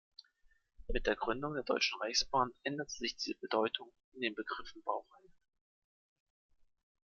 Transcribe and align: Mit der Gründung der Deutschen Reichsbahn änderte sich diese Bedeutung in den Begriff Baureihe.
Mit 0.87 1.05
der 1.05 1.15
Gründung 1.15 1.53
der 1.53 1.61
Deutschen 1.61 2.01
Reichsbahn 2.01 2.49
änderte 2.63 2.91
sich 2.91 3.17
diese 3.17 3.35
Bedeutung 3.35 3.93
in 4.13 4.21
den 4.21 4.33
Begriff 4.33 4.73
Baureihe. 4.83 5.29